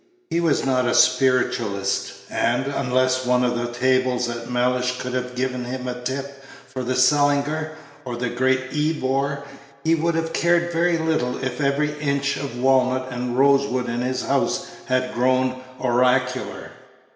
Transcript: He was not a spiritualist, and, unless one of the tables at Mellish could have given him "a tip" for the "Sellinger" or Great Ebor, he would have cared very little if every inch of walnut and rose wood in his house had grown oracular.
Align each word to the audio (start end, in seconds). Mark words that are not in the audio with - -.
He 0.31 0.39
was 0.39 0.65
not 0.65 0.87
a 0.87 0.95
spiritualist, 0.95 2.11
and, 2.31 2.65
unless 2.65 3.23
one 3.23 3.43
of 3.43 3.55
the 3.55 3.67
tables 3.71 4.27
at 4.29 4.49
Mellish 4.49 4.97
could 4.99 5.13
have 5.13 5.35
given 5.35 5.63
him 5.65 5.87
"a 5.87 5.93
tip" 6.01 6.43
for 6.67 6.81
the 6.81 6.95
"Sellinger" 6.95 7.73
or 8.03 8.15
Great 8.15 8.73
Ebor, 8.73 9.43
he 9.83 9.93
would 9.93 10.15
have 10.15 10.33
cared 10.33 10.73
very 10.73 10.97
little 10.97 11.37
if 11.43 11.61
every 11.61 11.91
inch 11.99 12.35
of 12.37 12.57
walnut 12.57 13.09
and 13.11 13.37
rose 13.37 13.67
wood 13.67 13.87
in 13.89 14.01
his 14.01 14.23
house 14.23 14.71
had 14.85 15.13
grown 15.13 15.61
oracular. 15.79 16.71